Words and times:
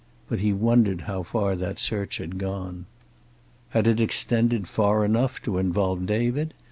But 0.29 0.39
he 0.39 0.51
wondered 0.51 1.01
how 1.01 1.21
far 1.21 1.55
that 1.55 1.77
search 1.77 2.17
had 2.17 2.39
gone. 2.39 2.87
Had 3.69 3.85
it 3.85 4.01
extended 4.01 4.67
far 4.67 5.05
enough 5.05 5.39
to 5.43 5.59
involve 5.59 6.07
David? 6.07 6.55